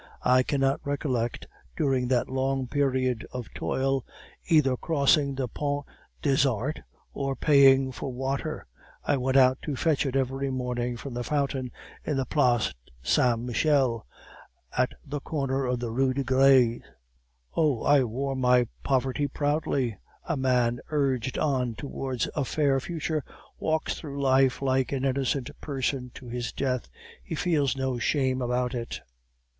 [0.25, 1.45] I cannot recollect,
[1.77, 4.03] during that long period of toil,
[4.49, 5.85] either crossing the Pont
[6.23, 6.79] des Arts,
[7.13, 8.65] or paying for water;
[9.03, 11.71] I went out to fetch it every morning from the fountain
[12.03, 14.07] in the Place Saint Michel,
[14.75, 16.81] at the corner of the Rue de Gres.
[17.55, 19.99] Oh, I wore my poverty proudly.
[20.25, 23.23] A man urged on towards a fair future
[23.59, 26.89] walks through life like an innocent person to his death;
[27.23, 28.99] he feels no shame about it.